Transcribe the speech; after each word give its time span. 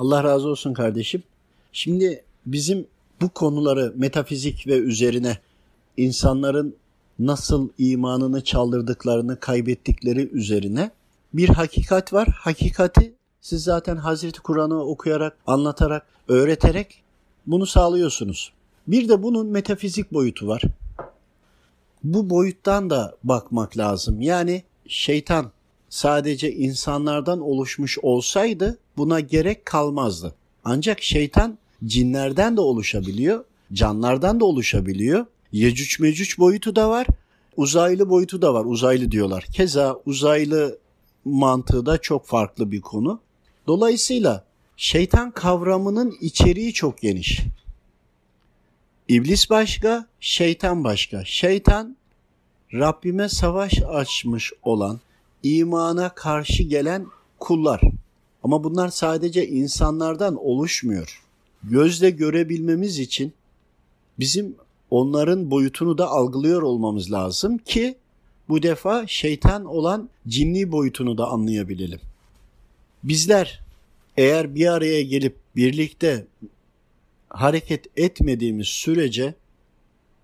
Allah 0.00 0.24
razı 0.24 0.48
olsun 0.48 0.72
kardeşim. 0.72 1.22
Şimdi 1.72 2.24
bizim 2.46 2.86
bu 3.20 3.28
konuları 3.28 3.92
metafizik 3.96 4.66
ve 4.66 4.78
üzerine 4.78 5.38
insanların 5.96 6.76
nasıl 7.18 7.68
imanını 7.78 8.44
çaldırdıklarını 8.44 9.40
kaybettikleri 9.40 10.30
üzerine 10.32 10.90
bir 11.34 11.48
hakikat 11.48 12.12
var. 12.12 12.28
Hakikati 12.28 13.12
siz 13.40 13.62
zaten 13.62 13.96
Hazreti 13.96 14.40
Kur'an'ı 14.40 14.84
okuyarak, 14.84 15.36
anlatarak, 15.46 16.06
öğreterek 16.28 17.02
bunu 17.46 17.66
sağlıyorsunuz. 17.66 18.52
Bir 18.86 19.08
de 19.08 19.22
bunun 19.22 19.46
metafizik 19.46 20.12
boyutu 20.12 20.46
var. 20.46 20.62
Bu 22.04 22.30
boyuttan 22.30 22.90
da 22.90 23.16
bakmak 23.24 23.78
lazım. 23.78 24.20
Yani 24.20 24.62
şeytan 24.88 25.50
sadece 25.90 26.52
insanlardan 26.52 27.40
oluşmuş 27.40 27.98
olsaydı 27.98 28.78
buna 28.96 29.20
gerek 29.20 29.66
kalmazdı. 29.66 30.34
Ancak 30.64 31.02
şeytan 31.02 31.58
cinlerden 31.84 32.56
de 32.56 32.60
oluşabiliyor, 32.60 33.44
canlardan 33.72 34.40
da 34.40 34.44
oluşabiliyor. 34.44 35.26
Yecüc 35.52 36.02
mecüc 36.02 36.38
boyutu 36.38 36.76
da 36.76 36.90
var, 36.90 37.06
uzaylı 37.56 38.08
boyutu 38.08 38.42
da 38.42 38.54
var. 38.54 38.64
Uzaylı 38.64 39.10
diyorlar. 39.10 39.44
Keza 39.52 39.96
uzaylı 40.06 40.78
mantığı 41.24 41.86
da 41.86 41.98
çok 41.98 42.26
farklı 42.26 42.72
bir 42.72 42.80
konu. 42.80 43.20
Dolayısıyla 43.66 44.44
şeytan 44.76 45.30
kavramının 45.30 46.16
içeriği 46.20 46.72
çok 46.72 46.98
geniş. 46.98 47.40
İblis 49.08 49.50
başka, 49.50 50.06
şeytan 50.20 50.84
başka. 50.84 51.24
Şeytan 51.24 51.96
Rabbime 52.72 53.28
savaş 53.28 53.82
açmış 53.82 54.52
olan, 54.62 55.00
imana 55.42 56.14
karşı 56.14 56.62
gelen 56.62 57.06
kullar. 57.38 57.80
Ama 58.42 58.64
bunlar 58.64 58.88
sadece 58.88 59.48
insanlardan 59.48 60.36
oluşmuyor. 60.36 61.22
Gözle 61.62 62.10
görebilmemiz 62.10 62.98
için 62.98 63.32
bizim 64.18 64.54
onların 64.90 65.50
boyutunu 65.50 65.98
da 65.98 66.08
algılıyor 66.08 66.62
olmamız 66.62 67.12
lazım 67.12 67.58
ki 67.58 67.94
bu 68.48 68.62
defa 68.62 69.06
şeytan 69.06 69.64
olan 69.64 70.08
cinni 70.28 70.72
boyutunu 70.72 71.18
da 71.18 71.26
anlayabilelim. 71.28 72.00
Bizler 73.02 73.60
eğer 74.16 74.54
bir 74.54 74.66
araya 74.66 75.02
gelip 75.02 75.36
birlikte 75.56 76.26
hareket 77.28 77.98
etmediğimiz 77.98 78.66
sürece 78.66 79.34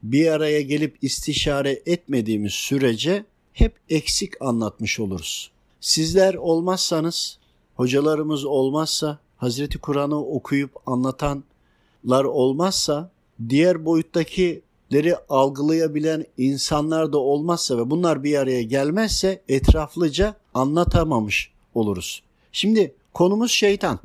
bir 0.03 0.27
araya 0.27 0.61
gelip 0.61 0.97
istişare 1.03 1.83
etmediğimiz 1.87 2.53
sürece 2.53 3.25
hep 3.57 3.75
eksik 3.89 4.43
anlatmış 4.43 5.01
oluruz. 5.01 5.51
Sizler 5.81 6.35
olmazsanız, 6.35 7.39
hocalarımız 7.75 8.45
olmazsa, 8.45 9.19
Hazreti 9.37 9.79
Kur'an'ı 9.79 10.25
okuyup 10.25 10.71
anlatanlar 10.87 12.25
olmazsa, 12.25 13.11
diğer 13.49 13.85
boyuttakileri 13.85 15.17
algılayabilen 15.29 16.27
insanlar 16.39 17.13
da 17.13 17.19
olmazsa 17.19 17.79
ve 17.79 17.91
bunlar 17.91 18.25
bir 18.25 18.39
araya 18.39 18.63
gelmezse 18.63 19.43
etraflıca 19.49 20.35
anlatamamış 20.55 21.51
oluruz. 21.75 22.23
Şimdi 22.53 22.95
konumuz 23.15 23.51
şeytan. 23.51 23.99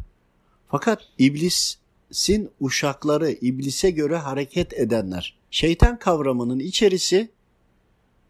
Fakat 0.67 1.02
iblisin 1.17 2.49
uşakları, 2.61 3.31
iblise 3.31 3.91
göre 3.91 4.17
hareket 4.17 4.73
edenler. 4.73 5.38
Şeytan 5.52 5.99
kavramının 5.99 6.59
içerisi 6.59 7.29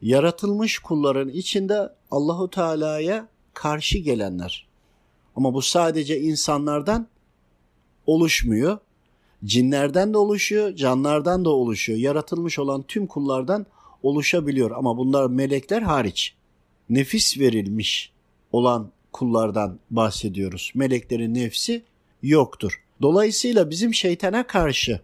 yaratılmış 0.02 0.80
kulların 0.80 1.30
içinde 1.30 1.89
Allahu 2.11 2.49
Teala'ya 2.49 3.27
karşı 3.53 3.97
gelenler. 3.97 4.67
Ama 5.35 5.53
bu 5.53 5.61
sadece 5.61 6.19
insanlardan 6.19 7.08
oluşmuyor. 8.08 8.77
Cinlerden 9.45 10.13
de 10.13 10.17
oluşuyor, 10.17 10.75
canlardan 10.75 11.45
da 11.45 11.49
oluşuyor. 11.49 11.99
Yaratılmış 11.99 12.59
olan 12.59 12.83
tüm 12.83 13.08
kullardan 13.08 13.66
oluşabiliyor 14.03 14.71
ama 14.71 14.97
bunlar 14.97 15.30
melekler 15.30 15.81
hariç. 15.81 16.33
Nefis 16.89 17.39
verilmiş 17.39 18.11
olan 18.52 18.92
kullardan 19.11 19.80
bahsediyoruz. 19.92 20.71
Meleklerin 20.76 21.33
nefsi 21.33 21.83
yoktur. 22.23 22.83
Dolayısıyla 23.02 23.70
bizim 23.70 23.93
şeytana 23.93 24.47
karşı 24.47 25.02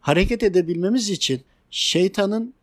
hareket 0.00 0.42
edebilmemiz 0.42 1.10
için 1.10 1.42
şeytanın 1.70 2.54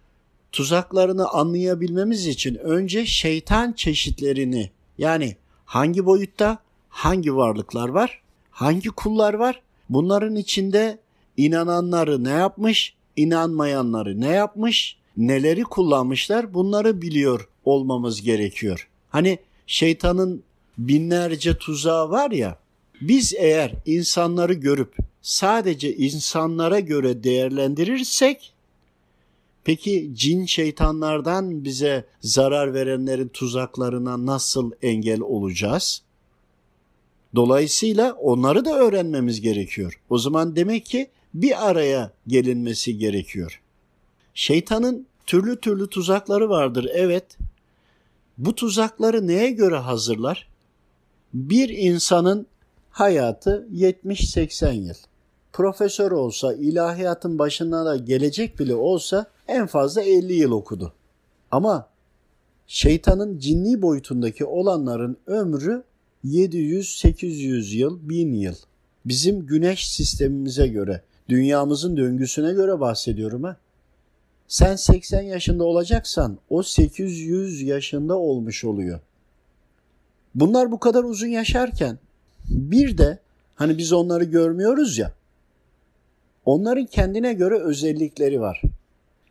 tuzaklarını 0.55 1.29
anlayabilmemiz 1.29 2.27
için 2.27 2.55
önce 2.55 3.05
şeytan 3.05 3.73
çeşitlerini 3.73 4.69
yani 4.97 5.35
hangi 5.65 6.05
boyutta 6.05 6.57
hangi 6.89 7.35
varlıklar 7.35 7.89
var, 7.89 8.21
hangi 8.51 8.89
kullar 8.89 9.33
var, 9.33 9.61
bunların 9.89 10.35
içinde 10.35 10.99
inananları 11.37 12.23
ne 12.23 12.29
yapmış, 12.29 12.93
inanmayanları 13.15 14.21
ne 14.21 14.29
yapmış, 14.29 14.97
neleri 15.17 15.63
kullanmışlar 15.63 16.53
bunları 16.53 17.01
biliyor 17.01 17.47
olmamız 17.65 18.21
gerekiyor. 18.21 18.87
Hani 19.09 19.39
şeytanın 19.67 20.43
binlerce 20.77 21.57
tuzağı 21.57 22.09
var 22.09 22.31
ya, 22.31 22.59
biz 23.01 23.33
eğer 23.37 23.73
insanları 23.85 24.53
görüp 24.53 24.95
sadece 25.21 25.95
insanlara 25.95 26.79
göre 26.79 27.23
değerlendirirsek 27.23 28.54
peki 29.65 30.11
cin 30.13 30.45
şeytanlardan 30.45 31.63
bize 31.63 32.05
zarar 32.21 32.73
verenlerin 32.73 33.27
tuzaklarına 33.27 34.25
nasıl 34.25 34.71
engel 34.81 35.21
olacağız? 35.21 36.01
Dolayısıyla 37.35 38.13
onları 38.13 38.65
da 38.65 38.79
öğrenmemiz 38.79 39.41
gerekiyor. 39.41 39.99
O 40.09 40.17
zaman 40.17 40.55
demek 40.55 40.85
ki 40.85 41.09
bir 41.33 41.69
araya 41.69 42.11
gelinmesi 42.27 42.97
gerekiyor. 42.97 43.61
Şeytanın 44.33 45.07
türlü 45.25 45.59
türlü 45.59 45.89
tuzakları 45.89 46.49
vardır 46.49 46.89
evet. 46.93 47.37
Bu 48.37 48.55
tuzakları 48.55 49.27
neye 49.27 49.51
göre 49.51 49.77
hazırlar? 49.77 50.47
Bir 51.33 51.69
insanın 51.69 52.47
hayatı 52.89 53.67
70-80 53.73 54.73
yıl. 54.73 54.95
Profesör 55.55 56.11
olsa, 56.11 56.53
ilahiyatın 56.53 57.39
başına 57.39 57.85
da 57.85 57.97
gelecek 57.97 58.59
bile 58.59 58.75
olsa 58.75 59.25
en 59.47 59.67
fazla 59.67 60.01
50 60.01 60.33
yıl 60.33 60.51
okudu. 60.51 60.93
Ama 61.51 61.87
şeytanın 62.67 63.39
cinni 63.39 63.81
boyutundaki 63.81 64.45
olanların 64.45 65.17
ömrü 65.27 65.83
700-800 66.25 67.75
yıl, 67.75 68.09
1000 68.09 68.33
yıl. 68.33 68.55
Bizim 69.05 69.45
güneş 69.45 69.91
sistemimize 69.91 70.67
göre, 70.67 71.01
dünyamızın 71.29 71.97
döngüsüne 71.97 72.53
göre 72.53 72.79
bahsediyorum 72.79 73.43
ha. 73.43 73.57
Sen 74.47 74.75
80 74.75 75.21
yaşında 75.21 75.63
olacaksan 75.63 76.37
o 76.49 76.63
800 76.63 77.61
yaşında 77.61 78.17
olmuş 78.17 78.63
oluyor. 78.63 78.99
Bunlar 80.35 80.71
bu 80.71 80.79
kadar 80.79 81.03
uzun 81.03 81.27
yaşarken 81.27 81.99
bir 82.49 82.97
de 82.97 83.19
hani 83.55 83.77
biz 83.77 83.93
onları 83.93 84.23
görmüyoruz 84.23 84.97
ya. 84.97 85.13
Onların 86.45 86.85
kendine 86.85 87.33
göre 87.33 87.59
özellikleri 87.59 88.41
var. 88.41 88.61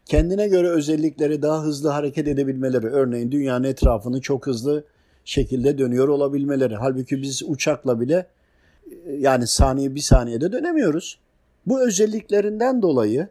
Kendine 0.06 0.48
göre 0.48 0.69
özellikleri 0.69 1.42
daha 1.42 1.62
hızlı 1.62 1.88
hareket 1.88 2.28
edebilmeleri. 2.28 2.86
Örneğin 2.86 3.32
dünyanın 3.32 3.64
etrafını 3.64 4.20
çok 4.20 4.47
hızlı 4.47 4.84
şekilde 5.24 5.78
dönüyor 5.78 6.08
olabilmeleri. 6.08 6.76
Halbuki 6.76 7.22
biz 7.22 7.42
uçakla 7.47 8.00
bile 8.00 8.26
yani 9.19 9.47
saniye 9.47 9.94
bir 9.94 10.00
saniyede 10.00 10.53
dönemiyoruz. 10.53 11.19
Bu 11.66 11.86
özelliklerinden 11.86 12.82
dolayı 12.82 13.28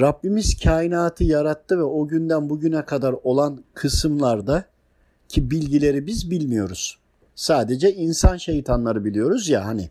Rabbimiz 0.00 0.58
kainatı 0.62 1.24
yarattı 1.24 1.78
ve 1.78 1.82
o 1.82 2.08
günden 2.08 2.48
bugüne 2.48 2.84
kadar 2.84 3.14
olan 3.24 3.64
kısımlarda 3.74 4.64
ki 5.28 5.50
bilgileri 5.50 6.06
biz 6.06 6.30
bilmiyoruz. 6.30 6.98
Sadece 7.34 7.94
insan 7.94 8.36
şeytanları 8.36 9.04
biliyoruz 9.04 9.48
ya 9.48 9.66
hani. 9.66 9.90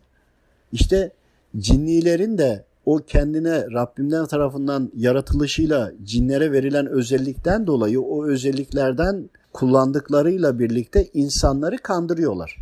İşte 0.72 1.10
cinnilerin 1.56 2.38
de 2.38 2.64
o 2.86 2.96
kendine 2.96 3.66
Rabbimden 3.70 4.26
tarafından 4.26 4.90
yaratılışıyla 4.96 5.92
cinlere 6.02 6.52
verilen 6.52 6.86
özellikten 6.86 7.66
dolayı 7.66 8.00
o 8.00 8.26
özelliklerden 8.26 9.30
kullandıklarıyla 9.52 10.58
birlikte 10.58 11.10
insanları 11.14 11.78
kandırıyorlar. 11.78 12.56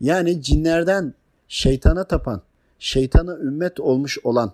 Yani 0.00 0.42
cinlerden 0.42 1.14
şeytana 1.48 2.04
tapan, 2.04 2.42
şeytana 2.78 3.36
ümmet 3.36 3.80
olmuş 3.80 4.18
olan 4.24 4.52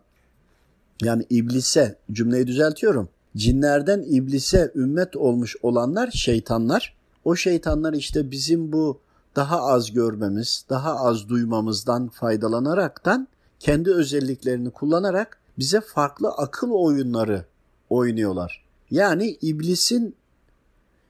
yani 1.02 1.26
iblise 1.30 1.96
cümleyi 2.12 2.46
düzeltiyorum. 2.46 3.08
Cinlerden 3.36 4.02
iblise 4.02 4.72
ümmet 4.74 5.16
olmuş 5.16 5.56
olanlar 5.62 6.10
şeytanlar. 6.10 6.94
O 7.24 7.36
şeytanlar 7.36 7.92
işte 7.92 8.30
bizim 8.30 8.72
bu 8.72 9.00
daha 9.36 9.62
az 9.62 9.92
görmemiz, 9.92 10.64
daha 10.70 10.96
az 10.96 11.28
duymamızdan 11.28 12.08
faydalanaraktan 12.08 13.28
kendi 13.62 13.90
özelliklerini 13.90 14.70
kullanarak 14.70 15.40
bize 15.58 15.80
farklı 15.80 16.28
akıl 16.28 16.70
oyunları 16.70 17.44
oynuyorlar. 17.90 18.64
Yani 18.90 19.38
iblisin 19.42 20.16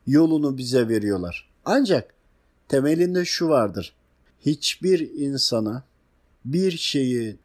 yolunu 0.07 0.59
bize 0.59 0.89
veriyorlar. 0.89 1.51
Ancak 1.65 2.15
temelinde 2.69 3.25
şu 3.25 3.49
vardır. 3.49 3.95
Hiçbir 4.41 5.01
insana 5.01 5.83
bir 6.45 6.71
şeyi 6.71 7.37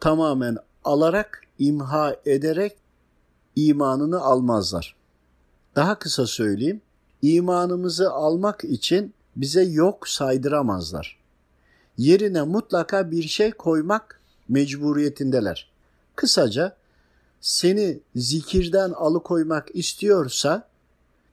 tamamen 0.00 0.56
alarak, 0.84 1.42
imha 1.58 2.16
ederek 2.26 2.76
imanını 3.56 4.20
almazlar. 4.20 4.96
Daha 5.76 5.98
kısa 5.98 6.26
söyleyeyim, 6.26 6.80
imanımızı 7.22 8.10
almak 8.10 8.64
için 8.64 9.14
bize 9.36 9.62
yok 9.62 10.08
saydıramazlar. 10.08 11.18
Yerine 11.98 12.42
mutlaka 12.42 13.10
bir 13.10 13.22
şey 13.22 13.50
koymak 13.50 14.21
mecburiyetindeler. 14.52 15.70
Kısaca 16.16 16.76
seni 17.40 18.00
zikirden 18.16 18.90
alıkoymak 18.90 19.68
istiyorsa 19.74 20.68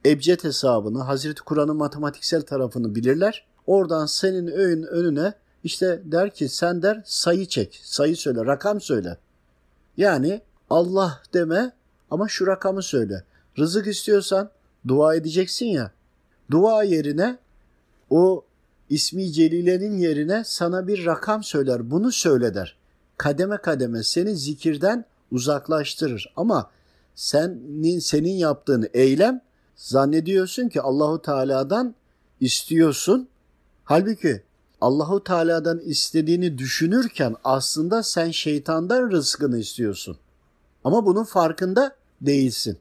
ebced 0.06 0.44
hesabını, 0.44 1.02
Hazreti 1.02 1.42
Kur'an'ın 1.42 1.76
matematiksel 1.76 2.42
tarafını 2.42 2.94
bilirler. 2.94 3.46
Oradan 3.66 4.06
senin 4.06 4.46
ön, 4.46 4.82
önüne 4.82 5.34
işte 5.64 6.02
der 6.04 6.34
ki 6.34 6.48
sen 6.48 6.82
der 6.82 7.02
sayı 7.04 7.46
çek, 7.46 7.80
sayı 7.82 8.16
söyle, 8.16 8.46
rakam 8.46 8.80
söyle. 8.80 9.18
Yani 9.96 10.40
Allah 10.70 11.22
deme 11.34 11.72
ama 12.10 12.28
şu 12.28 12.46
rakamı 12.46 12.82
söyle. 12.82 13.24
Rızık 13.58 13.86
istiyorsan 13.86 14.50
dua 14.88 15.14
edeceksin 15.14 15.66
ya. 15.66 15.90
Dua 16.50 16.82
yerine 16.82 17.38
o 18.10 18.44
ismi 18.90 19.32
celilenin 19.32 19.98
yerine 19.98 20.42
sana 20.44 20.86
bir 20.86 21.06
rakam 21.06 21.44
söyler. 21.44 21.90
Bunu 21.90 22.12
söyle 22.12 22.54
der. 22.54 22.79
Kademe 23.20 23.56
kademe 23.56 24.02
seni 24.02 24.36
zikirden 24.36 25.04
uzaklaştırır. 25.32 26.32
Ama 26.36 26.70
senin 27.14 27.98
senin 27.98 28.32
yaptığın 28.32 28.88
eylem 28.94 29.40
zannediyorsun 29.76 30.68
ki 30.68 30.80
Allahu 30.80 31.22
Teala'dan 31.22 31.94
istiyorsun. 32.40 33.28
Halbuki 33.84 34.42
Allahu 34.80 35.24
Teala'dan 35.24 35.78
istediğini 35.78 36.58
düşünürken 36.58 37.36
aslında 37.44 38.02
sen 38.02 38.30
şeytandan 38.30 39.10
rızkını 39.10 39.58
istiyorsun. 39.58 40.16
Ama 40.84 41.06
bunun 41.06 41.24
farkında 41.24 41.96
değilsin. 42.20 42.78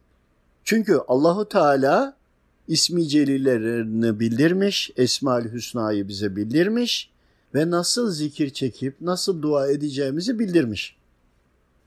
Çünkü 0.64 1.00
Allahu 1.08 1.50
Teala 1.50 2.16
ismi 2.68 3.08
celillerini 3.08 4.20
bildirmiş, 4.20 4.92
Esma-ül 4.98 5.52
Hüsna'yı 5.52 6.08
bize 6.08 6.36
bildirmiş 6.36 7.12
ve 7.56 7.70
nasıl 7.70 8.12
zikir 8.12 8.50
çekip 8.50 9.02
nasıl 9.02 9.42
dua 9.42 9.68
edeceğimizi 9.68 10.40
bildirmiş. 10.40 10.96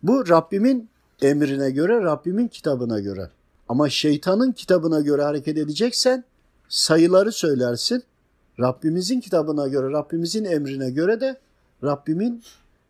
Bu 0.03 0.29
Rabbimin 0.29 0.88
emrine 1.23 1.70
göre, 1.70 2.03
Rabbimin 2.03 2.49
kitabına 2.49 3.00
göre. 3.00 3.31
Ama 3.69 3.91
şeytanın 3.91 4.53
kitabına 4.53 5.00
göre 5.00 5.23
hareket 5.23 5.59
edeceksen 5.59 6.25
sayıları 6.69 7.32
söylersin. 7.32 8.03
Rabbimizin 8.61 9.20
kitabına 9.20 9.69
göre, 9.69 9.93
Rabbimizin 9.93 10.44
emrine 10.44 10.91
göre 10.91 11.20
de 11.20 11.38
Rabbimin 11.85 12.43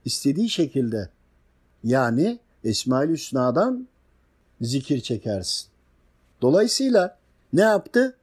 istediği 0.04 0.50
şekilde 0.50 1.08
yani 1.84 2.38
Esma-ül 2.64 3.12
Hüsna'dan 3.12 3.88
zikir 4.60 5.00
çekersin. 5.00 5.68
Dolayısıyla 6.42 7.18
ne 7.52 7.60
yaptı? 7.60 8.16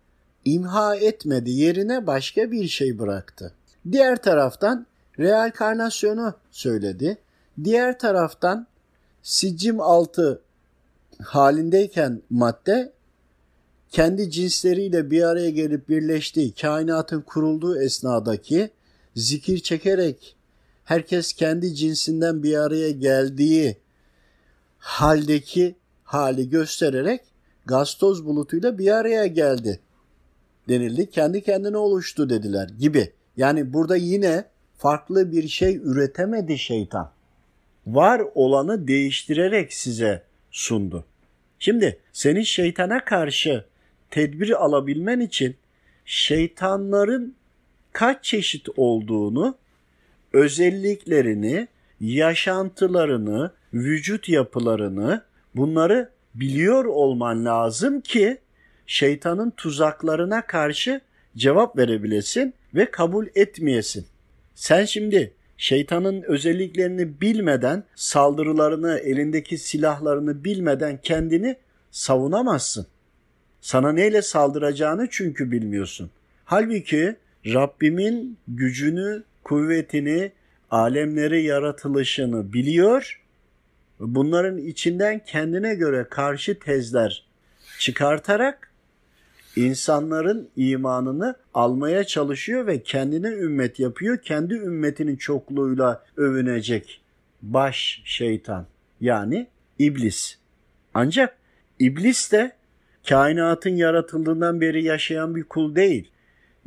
İmha 0.46 0.96
etmedi, 0.96 1.52
yerine 1.52 2.08
başka 2.08 2.52
bir 2.52 2.68
şey 2.68 3.00
bıraktı. 3.00 3.54
Diğer 3.92 4.22
taraftan 4.22 4.86
reenkarnasyonu 5.20 6.34
söyledi. 6.52 7.18
Diğer 7.64 8.00
taraftan 8.00 8.68
siccim 9.24 9.82
altı 9.82 10.42
halindeyken 11.22 12.22
madde 12.30 12.94
kendi 13.92 14.32
cinsleriyle 14.32 15.12
bir 15.12 15.24
araya 15.24 15.50
gelip 15.50 15.90
birleştiği, 15.90 16.54
kainatın 16.54 17.22
kurulduğu 17.22 17.82
esnadaki 17.82 18.70
zikir 19.16 19.60
çekerek 19.60 20.36
herkes 20.84 21.34
kendi 21.34 21.76
cinsinden 21.76 22.44
bir 22.44 22.58
araya 22.58 22.92
geldiği 22.92 23.78
haldeki 24.78 25.76
hali 26.04 26.50
göstererek 26.50 27.22
gaz 27.66 27.94
toz 27.94 28.26
bulutuyla 28.26 28.78
bir 28.78 28.92
araya 28.92 29.28
geldi 29.28 29.80
denildi. 30.70 31.10
Kendi 31.10 31.44
kendine 31.44 31.78
oluştu 31.78 32.30
dediler 32.30 32.70
gibi. 32.70 33.14
Yani 33.40 33.74
burada 33.74 33.96
yine 33.96 34.46
farklı 34.78 35.32
bir 35.32 35.48
şey 35.48 35.76
üretemedi 35.76 36.58
şeytan. 36.58 37.12
Var 37.88 38.22
olanı 38.36 38.88
değiştirerek 38.88 39.74
size 39.74 40.24
sundu. 40.52 41.06
Şimdi 41.60 42.00
senin 42.14 42.42
şeytana 42.42 43.06
karşı 43.06 43.66
tedbir 44.12 44.64
alabilmen 44.64 45.20
için 45.20 45.56
şeytanların 46.06 47.36
kaç 47.94 48.24
çeşit 48.24 48.68
olduğunu, 48.78 49.58
özelliklerini, 50.34 51.68
yaşantılarını, 52.00 53.52
vücut 53.74 54.30
yapılarını 54.30 55.24
bunları 55.56 56.10
biliyor 56.36 56.86
olman 56.86 57.46
lazım 57.46 58.02
ki 58.02 58.38
şeytanın 58.88 59.50
tuzaklarına 59.50 60.48
karşı 60.48 61.02
cevap 61.38 61.78
verebilesin 61.78 62.54
ve 62.76 62.92
kabul 62.92 63.28
etmeyesin. 63.36 64.06
Sen 64.56 64.86
şimdi 64.86 65.34
şeytanın 65.58 66.22
özelliklerini 66.22 67.22
bilmeden, 67.22 67.84
saldırılarını, 67.96 69.00
elindeki 69.00 69.58
silahlarını 69.58 70.44
bilmeden 70.44 71.00
kendini 71.02 71.56
savunamazsın. 71.92 72.88
Sana 73.62 73.92
neyle 73.92 74.22
saldıracağını 74.22 75.08
çünkü 75.12 75.52
bilmiyorsun. 75.52 76.12
Halbuki 76.46 77.16
Rabbimin 77.46 78.38
gücünü, 78.48 79.24
kuvvetini, 79.44 80.32
alemleri 80.72 81.44
yaratılışını 81.44 82.54
biliyor. 82.54 83.22
Bunların 84.00 84.58
içinden 84.58 85.20
kendine 85.26 85.76
göre 85.76 86.08
karşı 86.10 86.60
tezler 86.60 87.26
çıkartarak 87.80 88.69
insanların 89.66 90.50
imanını 90.56 91.36
almaya 91.54 92.04
çalışıyor 92.04 92.68
ve 92.68 92.84
kendine 92.84 93.28
ümmet 93.28 93.80
yapıyor. 93.80 94.18
Kendi 94.18 94.54
ümmetinin 94.54 95.16
çokluğuyla 95.16 96.04
övünecek 96.18 97.02
baş 97.42 98.02
şeytan 98.06 98.66
yani 99.02 99.48
iblis. 99.80 100.38
Ancak 100.94 101.38
iblis 101.80 102.32
de 102.32 102.52
kainatın 103.10 103.76
yaratıldığından 103.76 104.62
beri 104.62 104.84
yaşayan 104.84 105.36
bir 105.36 105.44
kul 105.44 105.76
değil. 105.76 106.12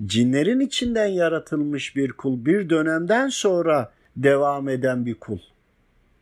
Cinlerin 0.04 0.60
içinden 0.60 1.06
yaratılmış 1.06 1.96
bir 1.96 2.12
kul, 2.12 2.44
bir 2.44 2.70
dönemden 2.70 3.28
sonra 3.28 3.92
devam 4.16 4.68
eden 4.68 5.06
bir 5.06 5.14
kul. 5.14 5.38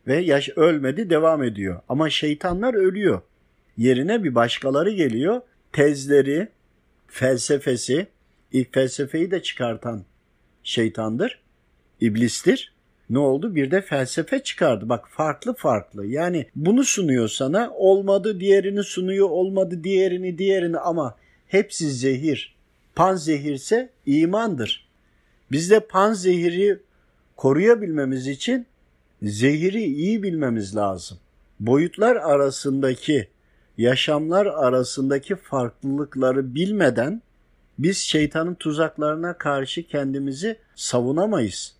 Ve 0.07 0.17
yaş 0.17 0.49
ölmedi, 0.49 1.09
devam 1.09 1.43
ediyor. 1.43 1.81
Ama 1.89 2.09
şeytanlar 2.09 2.73
ölüyor. 2.73 3.21
Yerine 3.77 4.23
bir 4.23 4.35
başkaları 4.35 4.91
geliyor. 4.91 5.41
Tezleri, 5.71 6.47
felsefesi, 7.11 8.07
ilk 8.51 8.73
felsefeyi 8.73 9.31
de 9.31 9.43
çıkartan 9.43 10.03
şeytandır, 10.63 11.41
iblistir. 12.01 12.73
Ne 13.09 13.19
oldu? 13.19 13.55
Bir 13.55 13.71
de 13.71 13.81
felsefe 13.81 14.43
çıkardı. 14.43 14.89
Bak 14.89 15.09
farklı 15.09 15.53
farklı. 15.53 16.05
Yani 16.05 16.45
bunu 16.55 16.83
sunuyor 16.83 17.27
sana. 17.27 17.71
Olmadı 17.71 18.39
diğerini 18.39 18.83
sunuyor. 18.83 19.29
Olmadı 19.29 19.83
diğerini 19.83 20.37
diğerini 20.37 20.77
ama 20.77 21.15
hepsi 21.47 21.91
zehir. 21.91 22.55
Pan 22.95 23.15
zehirse 23.15 23.89
imandır. 24.05 24.87
Biz 25.51 25.71
de 25.71 25.79
pan 25.79 26.13
zehiri 26.13 26.79
koruyabilmemiz 27.35 28.27
için 28.27 28.65
zehiri 29.21 29.83
iyi 29.83 30.23
bilmemiz 30.23 30.75
lazım. 30.75 31.17
Boyutlar 31.59 32.15
arasındaki 32.15 33.27
yaşamlar 33.77 34.45
arasındaki 34.45 35.35
farklılıkları 35.35 36.55
bilmeden 36.55 37.21
biz 37.79 37.97
şeytanın 37.97 38.55
tuzaklarına 38.55 39.37
karşı 39.37 39.87
kendimizi 39.87 40.57
savunamayız. 40.75 41.75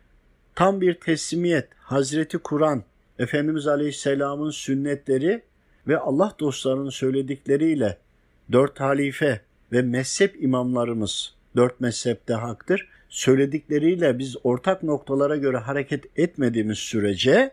Tam 0.56 0.82
bir 0.82 0.94
teslimiyet, 0.94 1.68
Hazreti 1.80 2.38
Kur'an, 2.38 2.84
Efendimiz 3.20 3.68
Aleyhisselam'ın 3.68 4.50
sünnetleri 4.50 5.42
ve 5.88 5.98
Allah 6.00 6.36
dostlarının 6.40 6.90
söyledikleriyle 6.90 7.98
dört 8.52 8.80
halife 8.80 9.42
ve 9.72 9.82
mezhep 9.82 10.44
imamlarımız, 10.44 11.34
dört 11.56 11.82
mezhepte 11.82 12.34
haktır, 12.34 12.88
söyledikleriyle 13.10 14.20
biz 14.20 14.36
ortak 14.44 14.84
noktalara 14.84 15.36
göre 15.36 15.58
hareket 15.58 16.20
etmediğimiz 16.20 16.78
sürece 16.78 17.52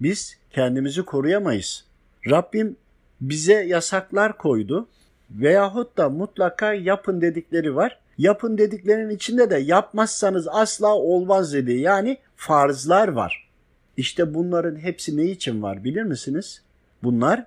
biz 0.00 0.38
kendimizi 0.50 1.02
koruyamayız. 1.02 1.84
Rabbim 2.30 2.76
bize 3.20 3.54
yasaklar 3.54 4.38
koydu 4.38 4.88
veyahut 5.30 5.96
da 5.96 6.08
mutlaka 6.08 6.74
yapın 6.74 7.20
dedikleri 7.20 7.76
var. 7.76 7.98
Yapın 8.18 8.58
dediklerinin 8.58 9.14
içinde 9.14 9.50
de 9.50 9.58
yapmazsanız 9.58 10.48
asla 10.48 10.94
olmaz 10.94 11.54
dedi. 11.54 11.72
Yani 11.72 12.18
farzlar 12.36 13.08
var. 13.08 13.48
İşte 13.96 14.34
bunların 14.34 14.76
hepsi 14.76 15.16
ne 15.16 15.24
için 15.24 15.62
var 15.62 15.84
bilir 15.84 16.02
misiniz? 16.02 16.62
Bunlar 17.02 17.44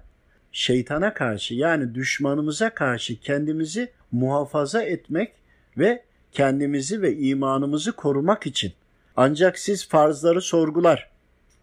şeytana 0.51 1.13
karşı 1.13 1.55
yani 1.55 1.95
düşmanımıza 1.95 2.69
karşı 2.69 3.19
kendimizi 3.19 3.91
muhafaza 4.11 4.83
etmek 4.83 5.33
ve 5.77 6.03
kendimizi 6.31 7.01
ve 7.01 7.17
imanımızı 7.17 7.91
korumak 7.91 8.47
için. 8.47 8.73
Ancak 9.15 9.59
siz 9.59 9.87
farzları 9.87 10.41
sorgular, 10.41 11.09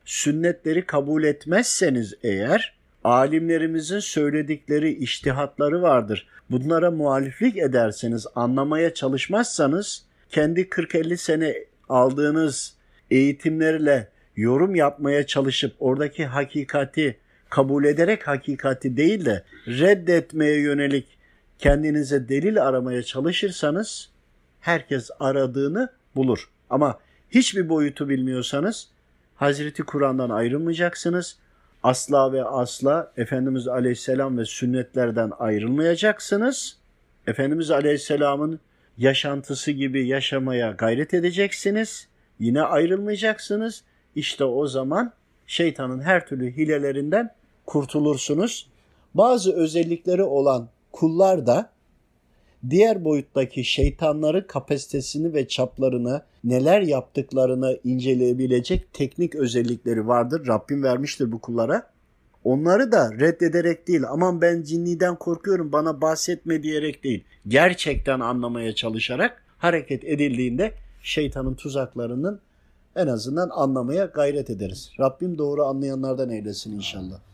sünnetleri 0.04 0.86
kabul 0.86 1.24
etmezseniz 1.24 2.14
eğer 2.22 2.79
alimlerimizin 3.04 3.98
söyledikleri 3.98 4.92
iştihatları 4.92 5.82
vardır. 5.82 6.28
Bunlara 6.50 6.90
muhaliflik 6.90 7.56
ederseniz, 7.56 8.26
anlamaya 8.34 8.94
çalışmazsanız 8.94 10.04
kendi 10.30 10.60
40-50 10.60 11.16
sene 11.16 11.54
aldığınız 11.88 12.74
eğitimlerle 13.10 14.08
yorum 14.36 14.74
yapmaya 14.74 15.26
çalışıp 15.26 15.72
oradaki 15.80 16.26
hakikati 16.26 17.16
kabul 17.50 17.84
ederek 17.84 18.28
hakikati 18.28 18.96
değil 18.96 19.24
de 19.24 19.44
reddetmeye 19.66 20.60
yönelik 20.60 21.06
kendinize 21.58 22.28
delil 22.28 22.62
aramaya 22.62 23.02
çalışırsanız 23.02 24.10
herkes 24.60 25.10
aradığını 25.20 25.88
bulur. 26.16 26.50
Ama 26.70 26.98
hiçbir 27.30 27.68
boyutu 27.68 28.08
bilmiyorsanız 28.08 28.88
Hazreti 29.34 29.82
Kur'an'dan 29.82 30.30
ayrılmayacaksınız. 30.30 31.38
Asla 31.82 32.32
ve 32.32 32.44
asla 32.44 33.12
Efendimiz 33.16 33.68
Aleyhisselam 33.68 34.38
ve 34.38 34.44
sünnetlerden 34.44 35.32
ayrılmayacaksınız. 35.38 36.76
Efendimiz 37.26 37.70
Aleyhisselam'ın 37.70 38.60
yaşantısı 38.98 39.70
gibi 39.70 40.06
yaşamaya 40.06 40.70
gayret 40.70 41.14
edeceksiniz. 41.14 42.08
Yine 42.38 42.62
ayrılmayacaksınız. 42.62 43.84
İşte 44.14 44.44
o 44.44 44.66
zaman 44.66 45.12
şeytanın 45.46 46.00
her 46.00 46.26
türlü 46.26 46.56
hilelerinden 46.56 47.34
kurtulursunuz. 47.66 48.70
Bazı 49.14 49.52
özellikleri 49.52 50.22
olan 50.22 50.68
kullar 50.92 51.46
da 51.46 51.70
diğer 52.70 53.04
boyuttaki 53.04 53.64
şeytanların 53.64 54.44
kapasitesini 54.48 55.34
ve 55.34 55.48
çaplarını 55.48 56.22
neler 56.44 56.80
yaptıklarını 56.80 57.78
inceleyebilecek 57.84 58.92
teknik 58.92 59.34
özellikleri 59.34 60.06
vardır. 60.06 60.46
Rabbim 60.46 60.82
vermiştir 60.82 61.32
bu 61.32 61.40
kullara. 61.40 61.90
Onları 62.44 62.92
da 62.92 63.12
reddederek 63.12 63.88
değil 63.88 64.02
aman 64.08 64.40
ben 64.40 64.62
cinniden 64.62 65.16
korkuyorum 65.16 65.72
bana 65.72 66.00
bahsetme 66.00 66.62
diyerek 66.62 67.04
değil. 67.04 67.24
Gerçekten 67.48 68.20
anlamaya 68.20 68.74
çalışarak 68.74 69.42
hareket 69.58 70.04
edildiğinde 70.04 70.72
şeytanın 71.02 71.54
tuzaklarının 71.54 72.40
en 72.96 73.06
azından 73.06 73.50
anlamaya 73.52 74.04
gayret 74.04 74.50
ederiz. 74.50 74.90
Rabbim 75.00 75.38
doğru 75.38 75.64
anlayanlardan 75.64 76.30
eylesin 76.30 76.72
inşallah. 76.72 77.29